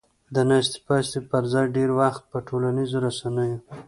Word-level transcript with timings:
د 0.35 0.35
ناستې 0.49 0.79
پاستې 0.87 1.19
پر 1.29 1.43
ځای 1.53 1.65
ډېر 1.75 1.89
وخت 1.99 2.21
په 2.31 2.37
ټولنیزو 2.47 2.97
رسنیو 3.07 3.57